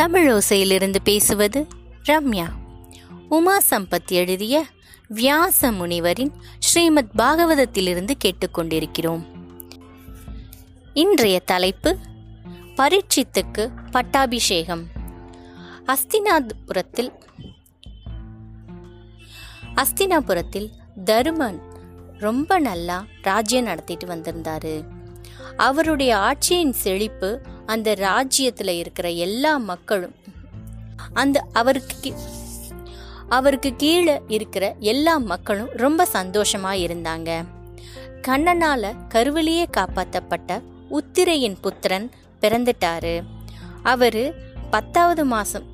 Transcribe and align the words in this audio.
தமிழோசையிலிருந்து 0.00 0.96
பேசுவது 1.04 1.66
ரம்யா. 2.08 2.46
உமா 3.28 3.58
சம்பத் 3.70 4.08
எழுதிய 4.08 4.66
வியாச 5.14 5.70
முனிவரின் 5.72 6.30
ஸ்ரீமத் 6.58 7.10
பாகவதத்திலிருந்து 7.16 8.10
கேட்டுக்கொண்டிருக்கிறோம். 8.24 9.24
இன்றைய 10.94 11.40
தலைப்பு 11.40 11.98
பரீட்சித்துக்கு 12.76 13.70
பட்டாபிஷேகம். 13.90 14.86
அஸ்தினாபுரத்தில் 15.86 17.12
அஸ்தினாபுரத்தில் 19.74 20.70
தருமன் 21.04 21.58
ரொம்ப 22.18 22.58
நல்லா 22.58 23.04
ராஜ்யம் 23.22 23.64
நடத்திட்டு 23.64 24.06
வந்திருந்தாரு. 24.06 24.84
அவருடைய 25.56 26.16
ஆட்சியின் 26.16 26.70
செழிப்பு 26.70 27.40
அந்த 27.66 27.92
ராஜ்யத்துல 27.92 28.68
இருக்கிற 28.68 29.10
எல்லா 29.10 29.56
மக்களும் 29.56 30.14
அந்த 31.12 31.46
அவருக்கு 31.52 31.96
கீ- 32.02 32.14
அவருக்கு 33.28 33.74
கீழே 33.76 34.20
இருக்கிற 34.28 34.74
எல்லா 34.78 35.16
மக்களும் 35.16 35.68
ரொம்ப 35.72 36.08
சந்தோஷமா 36.12 36.72
இருந்தாங்க. 36.72 37.44
கண்ணனால 38.22 39.06
கருவிலேயே 39.08 39.68
காப்பாற்றப்பட்ட 39.76 40.62
உத்திரையின் 40.88 41.60
புத்திரன் 41.60 42.10
பிறந்துட்டாரு. 42.40 43.22
அவரு 43.82 44.34
பத்தாவது 44.70 45.24
மாசம் 45.24 45.64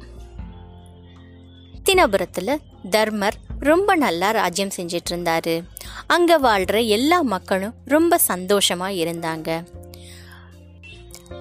தினபுரத்துல 1.84 2.56
தர்மர் 2.90 3.34
ரொம்ப 3.58 3.96
நல்லா 3.96 4.30
ராஜ்யம் 4.30 4.70
செஞ்சிட்டு 4.76 5.10
இருந்தாரு. 5.10 5.64
அங்க 6.06 6.38
வாழ்ற 6.40 6.86
எல்லா 6.86 7.22
மக்களும் 7.22 7.74
ரொம்ப 7.84 8.20
சந்தோஷமா 8.28 8.88
இருந்தாங்க. 8.88 9.80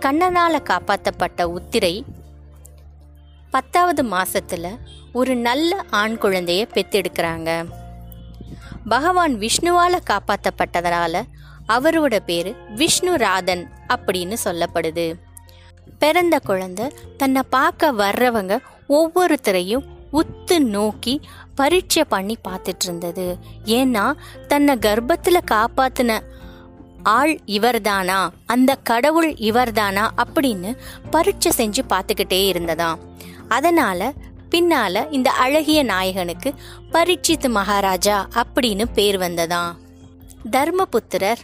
கண்ணனால 0.05 0.53
காப்பாற்றப்பட்ட 0.63 1.41
உத்திரை 1.57 2.03
பத்தாவது 3.51 4.03
மாசத்துல 4.03 4.65
ஒரு 5.13 5.35
நல்ல 5.35 5.83
ஆண் 5.89 6.17
குழந்தைய 6.21 6.63
பெத்தெடுக்கிறாங்க. 6.73 7.49
பகவான் 8.87 9.33
விஷ்ணுவால 9.35 9.99
காப்பாற்றப்பட்டதனால 10.09 11.21
அவரோட 11.67 12.19
பேரு 12.19 12.55
விஷ்ணு 12.75 13.17
ராதன் 13.17 13.63
அப்படின்னு 13.87 14.35
சொல்லப்படுது. 14.43 15.13
பிறந்த 15.99 16.39
குழந்தை 16.39 16.85
தன்னை 17.17 17.41
பார்க்க 17.49 17.91
வர்றவங்க 17.93 18.57
ஒவ்வொருத்தரையும் 18.89 19.85
உத்து 20.13 20.59
நோக்கி 20.59 21.21
பரீட்சை 21.55 22.03
பண்ணி 22.03 22.37
பார்த்துட்டு 22.47 22.83
இருந்தது. 22.83 23.37
ஏன்னா 23.65 24.13
தன்னை 24.47 24.75
கர்ப்பத்தில் 24.77 25.49
காப்பாத்தின 25.51 26.19
ஆள் 27.03 27.39
இவர்தானா? 27.45 28.29
அந்த 28.45 28.75
கடவுள் 28.75 29.33
இவர்தானா? 29.33 30.07
அப்படின்னு 30.17 30.77
பரீட்சை 31.11 31.51
செஞ்சு 31.57 31.81
பார்த்துக்கிட்டே 31.89 32.55
இருந்ததாம் 32.55 32.95
அதனால 33.47 34.13
பின்னால 34.51 35.11
இந்த 35.11 35.31
அழகிய 35.31 35.83
நாயகனுக்கு 35.83 36.53
பரீட்சித்து 36.91 37.49
மகாராஜா 37.49 38.27
அப்படின்னு 38.33 38.85
பேர் 38.93 39.17
வந்ததாம் 39.17 39.71
தர்மபுத்திரர் 40.51 41.37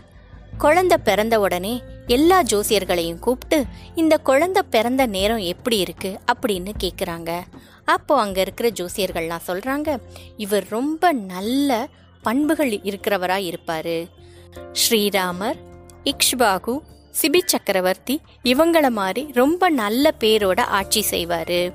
குழந்தை 0.57 0.97
பிறந்த 0.97 1.39
உடனே 1.39 1.81
எல்லா 2.07 2.41
ஜோசியர்களையும் 2.41 3.19
கூப்பிட்டு 3.19 3.65
இந்த 3.95 4.17
குழந்தை 4.17 4.63
பிறந்த 4.69 5.05
நேரம் 5.05 5.37
எப்படி 5.37 5.77
இருக்கு? 5.77 6.19
அப்படின்னு 6.33 6.73
கேக்குறாங்க. 6.83 7.39
அப்போ 7.85 8.19
அங்க 8.19 8.41
இருக்கிற 8.41 8.69
ஜோசியர்கள்லாம் 8.69 9.39
சொல்றாங்க 9.47 9.97
இவர் 10.37 10.65
ரொம்ப 10.69 11.11
நல்ல 11.11 11.87
பண்புகள் 12.21 12.71
இருக்கிறவரா 12.71 13.53
இருப்பாரு. 13.53 14.07
ஸ்ரீராமர் 14.55 15.57
இக்ஷ்பாகு 16.03 16.79
சிபி 17.21 17.39
சக்கரவர்த்தி 17.45 18.21
இவங்கள 18.43 18.89
மாதிரி 18.89 19.31
ரொம்ப 19.33 19.69
நல்ல 19.69 20.13
பேரோட 20.19 20.59
ஆட்சி 20.59 21.05
செய்வாரு. 21.09 21.73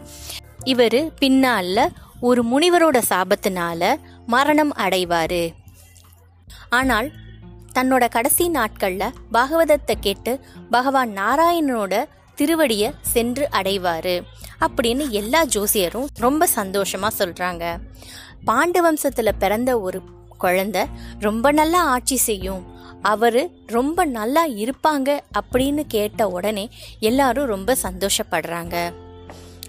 இவர் 0.65 1.01
பின்னால 1.21 1.87
ஒரு 2.21 2.45
முனிவரோட 2.45 3.03
சாபத்தினால 3.11 3.95
மரணம் 4.27 4.75
அடைவாரு. 4.75 5.55
ஆனால் 6.71 7.11
தன்னோட 7.75 8.09
கடைசி 8.09 8.51
நாட்கள்ல 8.51 9.11
பாகவதத்தை 9.33 9.95
கேட்டு 10.01 10.41
பகவான் 10.71 11.11
நாராயணனோட 11.11 12.05
திருவடிய 12.35 12.93
சென்று 13.03 13.49
அடைவாரு 13.53 14.23
அப்படின்னு 14.61 15.09
எல்லா 15.09 15.45
ஜோசியரும் 15.45 16.07
ரொம்ப 16.15 16.49
சந்தோஷமா 16.55 17.09
சொல்றாங்க. 17.19 17.81
பாண்டு 18.47 18.79
வம்சத்துல 18.83 19.31
பிறந்த 19.39 19.81
ஒரு 19.81 20.03
குழந்தை 20.43 20.83
ரொம்ப 21.21 21.47
நல்லா 21.61 21.81
ஆட்சி 21.95 22.17
செய்யும். 22.29 22.63
அவரு 23.13 23.43
ரொம்ப 23.67 24.05
நல்லா 24.19 24.43
இருப்பாங்க 24.63 25.11
அப்படின்னு 25.39 25.83
கேட்ட 25.89 26.29
உடனே 26.37 26.65
எல்லாரும் 27.01 27.51
ரொம்ப 27.55 27.77
சந்தோஷப்படுறாங்க. 27.83 28.77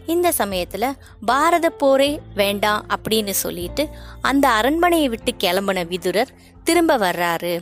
இந்த 0.06 0.30
சமயத்துல 0.38 0.86
பாரத 1.26 1.68
போரே 1.82 2.10
வேண்டாம் 2.36 2.82
அப்படின்னு 2.96 3.34
சொல்லிட்டு 3.44 3.84
அந்த 4.22 4.46
அரண்மனையை 4.50 5.08
விட்டு 5.10 5.34
கிளம்பின 5.44 5.84
விதுரர் 5.88 6.34
திரும்ப 6.64 6.98
வர்றாரு. 6.98 7.54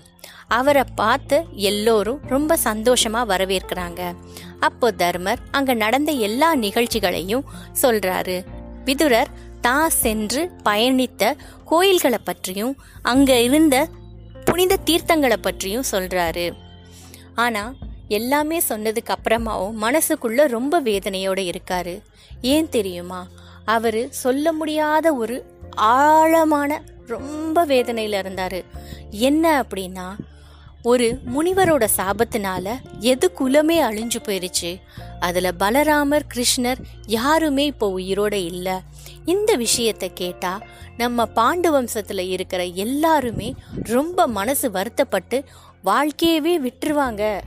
அவரை 0.48 0.84
பார்த்து 0.96 1.38
எல்லோரும் 1.66 2.24
ரொம்ப 2.28 2.58
சந்தோஷமா 2.64 3.22
வரவேற்கிறாங்க. 3.32 4.02
அப்போ 4.60 4.88
தர்மர் 4.92 5.44
அங்க 5.52 5.74
நடந்த 5.84 6.12
எல்லா 6.28 6.50
நிகழ்ச்சிகளையும் 6.56 7.46
சொல்றாரு. 7.82 8.38
விதுரர் 8.86 9.32
தான் 9.62 9.90
சென்று 9.90 10.52
பயணித்த 10.66 11.34
கோயில்களை 11.66 12.18
பற்றியும் 12.24 12.78
அங்க 13.02 13.40
இருந்த 13.42 13.88
புனித 14.46 14.78
தீர்த்தங்களை 14.86 15.38
பற்றியும் 15.42 15.84
சொல்றாரு. 15.92 16.52
ஆனா 17.36 17.74
எல்லாமே 18.08 18.60
சொன்னதுக்கு 18.70 19.10
அப்புறமாவும் 19.10 19.78
மனசுக்குள்ள 19.82 20.48
ரொம்ப 20.48 20.82
வேதனையோட 20.82 21.52
இருக்காரு. 21.52 22.02
ஏன் 22.42 22.70
தெரியுமா? 22.70 23.28
அவரு 23.66 24.08
சொல்ல 24.10 24.54
முடியாத 24.54 25.14
ஒரு 25.14 25.46
ஆழமான 25.76 26.82
ரொம்ப 27.08 27.66
வேதனையில 27.66 28.20
இருந்தாரு. 28.22 28.66
என்ன 29.10 29.62
அப்படின்னா 29.62 30.16
ஒரு 30.84 31.20
முனிவரோட 31.36 31.88
சாபத்தினால 31.98 32.76
எது 33.00 33.32
குலமே 33.40 33.82
அழிஞ்சு 33.82 34.16
போயிருச்சு. 34.24 34.82
அதுல 35.20 35.52
பலராமர் 35.60 36.26
கிருஷ்ணர் 36.36 36.78
யாருமே 37.06 37.66
இப்போ 37.66 37.98
உயிரோட 37.98 38.34
இல்லை. 38.34 38.74
இந்த 39.26 39.56
விஷயத்தை 39.56 40.12
கேட்டா 40.14 40.62
நம்ம 40.98 41.26
பாண்டு 41.26 41.70
வம்சத்துல 41.72 42.20
இருக்கிற 42.20 42.64
எல்லாருமே 42.64 43.54
ரொம்ப 43.84 44.28
மனசு 44.28 44.72
வருத்தப்பட்டு 44.72 45.44
வாழ்க்கையவே 45.86 46.70
விட்டுருவாங்க. 46.70 47.42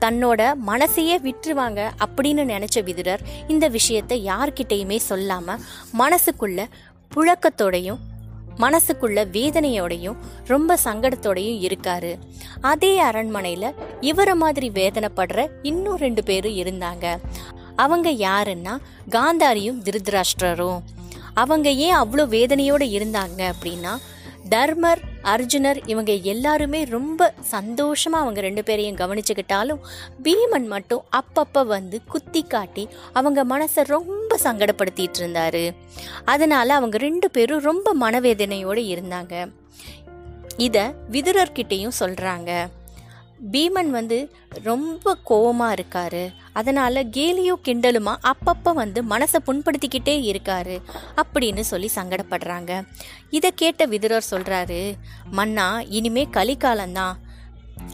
தன்னோட 0.00 0.54
மனசையே 0.66 1.16
விட்டுருவாங்க 1.18 1.90
அப்படின்னு 2.04 2.44
நினைச்ச 2.52 2.82
விதுரர் 2.82 3.18
இந்த 3.48 3.68
விஷயத்தை 3.68 4.26
யார்கிட்டயுமே 4.26 4.98
சொல்லாம 5.08 5.58
மனசுக்குள்ள 5.98 6.64
புழக்கத்தோடையும் 7.14 7.98
மனசுக்குள்ள 8.56 9.24
வேதனையோடையும் 9.32 10.16
ரொம்ப 10.44 10.78
சங்கடத்தோடையும் 10.84 11.72
இருக்காரு. 11.72 12.18
அதே 12.60 13.02
அரண்மனையில 13.02 13.74
இவரை 14.00 14.34
மாதிரி 14.34 14.70
வேதனைப்படுற 14.70 15.48
இன்னும் 15.62 15.96
ரெண்டு 15.96 16.22
பேரும் 16.22 16.52
இருந்தாங்க. 16.52 17.18
அவங்க 17.76 18.10
யாருன்னா 18.10 18.76
காந்தாரியும் 19.10 19.82
திருதராஷ்டிரரும். 19.82 20.80
அவங்க 21.34 21.70
ஏன் 21.70 21.96
அவ்வளோ 21.96 22.26
வேதனையோடு 22.26 22.84
இருந்தாங்க 22.84 23.52
அப்படின்னா 23.52 23.98
தர்மர் 24.50 24.98
அர்ஜுனர் 25.22 25.88
இவங்க 25.88 26.12
எல்லாருமே 26.12 26.84
ரொம்ப 26.84 27.34
சந்தோஷமா 27.50 28.10
அவங்க 28.10 28.40
ரெண்டு 28.40 28.62
பேரையும் 28.62 28.96
கவனிச்சுக்கிட்டாலும் 28.96 29.78
பீமன் 30.22 30.66
மட்டும் 30.66 31.04
அப்பப்ப 31.12 31.66
வந்து 31.66 32.04
குத்தி 32.04 32.42
காட்டி 32.42 32.88
அவங்க 33.12 33.44
மனசை 33.44 33.84
ரொம்ப 33.84 34.38
சங்கடப்படுத்திட்டு 34.42 35.18
இருந்தாரு. 35.18 35.74
அதனால 36.24 36.74
அவங்க 36.74 36.98
ரெண்டு 36.98 37.30
பேரும் 37.30 37.62
ரொம்ப 37.62 37.94
மனவேதனையோடு 38.00 38.82
இருந்தாங்க. 38.82 39.52
இத 40.56 40.94
விதுரர்கிட்டையும் 41.10 41.98
சொல்றாங்க. 42.00 42.66
பீமன் 43.50 43.90
வந்து 43.90 44.34
ரொம்ப 44.62 45.16
கோவமாக 45.30 45.76
இருக்காரு. 45.78 46.34
அதனால 46.52 47.02
கேலியும் 47.02 47.62
கிண்டலுமா 47.64 48.14
அப்பப்போ 48.22 48.74
வந்து 48.74 49.02
மனசை 49.02 49.38
புண்படுத்திக்கிட்டே 49.46 50.16
இருக்காரு 50.32 50.82
அப்படின்னு 51.16 51.60
சொல்லி 51.60 51.90
சங்கடப்படுறாங்க. 51.94 52.86
இதை 53.30 53.52
கேட்ட 53.54 53.86
விதுரர் 53.86 54.30
சொல்றாரு 54.30 54.92
மன்னா 55.30 55.80
இனிமே 55.80 56.28
கலிகாலம்தான் 56.32 57.14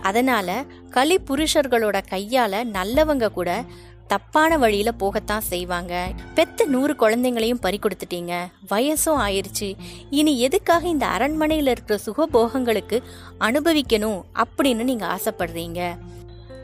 அதனால 0.02 0.64
கலி 0.90 1.16
புருஷர்களோட 1.16 2.00
கையால 2.10 2.64
நல்லவங்க 2.72 3.28
கூட 3.28 3.64
தப்பான 4.08 4.58
வழியில 4.58 4.93
போகத்தான் 5.00 5.38
செய்வாங்க. 5.38 6.12
பெத்த 6.34 6.64
நூறு 6.64 6.96
குழந்தைங்களையும் 6.99 7.60
பறி 7.60 7.78
கொடுத்துட்டீங்க. 7.78 8.46
வயசும் 8.70 9.44
ஆயிருச்சு. 9.44 9.75
இனி 10.10 10.40
எதுக்காக 10.40 10.88
இந்த 10.88 11.06
அரண்மனையில 11.06 11.66
இருக்கிற 11.66 12.00
சுகபோகங்களுக்கு 12.06 13.02
அனுபவிக்கணும் 13.40 14.22
அப்படின்னு 14.34 14.82
நீங்க 14.82 15.06
ஆசைப்படுறீங்க? 15.06 15.99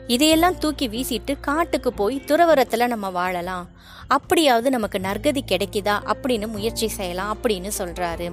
இதையெல்லாம் 0.07 0.57
தூக்கி 0.57 0.89
வீசிட்டு 0.89 1.39
காட்டுக்கு 1.39 1.93
போய் 1.93 2.21
துறவரத்துல 2.25 2.87
நம்ம 2.87 3.09
வாழலாம். 3.09 3.67
அப்படியாவது 4.07 4.69
நமக்கு 4.69 4.97
நற்கதி 4.97 5.39
கிடைக்குதா 5.47 6.13
அப்படின்னு 6.13 6.47
முயற்சி 6.47 6.87
செய்யலாம் 6.87 7.37
அப்படின்னு 7.41 7.71
சொல்றாரு. 7.77 8.31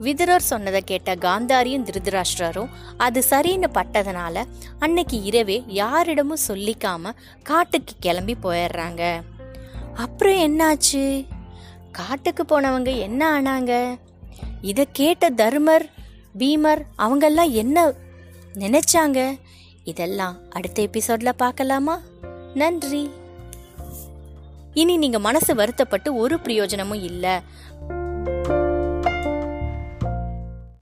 விதுரர் 0.00 0.40
சொன்னதை 0.40 0.80
கேட்ட 0.80 1.14
காந்தாரியும் 1.14 1.84
திருதராஷ்டிரரும் 1.84 2.68
அது 2.96 3.24
சரின்னு 3.30 3.68
பட்டதனால 3.74 4.44
அன்னைக்கு 4.78 5.22
இரவே 5.22 5.64
யாரிடமும் 5.66 6.44
சொல்லிக்காம 6.48 7.10
காட்டுக்கு 7.42 7.94
கிளம்பி 8.00 8.36
போயிடுறாங்க. 8.42 9.22
அப்புறம் 9.94 10.34
என்னாச்சு? 10.34 11.26
காட்டுக்கு 11.92 12.42
போனவங்க 12.42 12.98
என்ன 12.98 13.40
ஆனாங்க? 13.40 13.98
இதை 14.62 14.88
கேட்ட 14.92 15.30
தர்மர் 15.30 15.90
பீமர் 16.38 16.82
அவங்கெல்லாம் 16.98 17.50
என்ன 17.50 17.92
நினைச்சாங்க? 18.54 19.38
இதெல்லாம் 19.84 20.36
அடுத்த 20.50 20.82
எபிசோட்ல 20.82 21.32
பார்க்கலாமா? 21.36 22.00
நன்றி. 22.54 23.10
இனி 24.74 24.96
நீங்க 24.96 25.18
மனசு 25.18 25.54
வருத்தப்பட்டு 25.54 26.14
ஒரு 26.14 26.40
பிரயோஜனமும் 26.40 27.02
இல்லை. 27.02 27.40